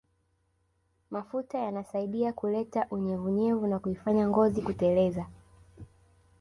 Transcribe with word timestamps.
Mafuta 1.11 1.57
yanasaidia 1.59 2.33
kuleta 2.33 2.87
unyevunyevu 2.91 3.67
na 3.67 3.79
kuifanya 3.79 4.27
ngozi 4.27 4.61
kuteleza 4.61 5.25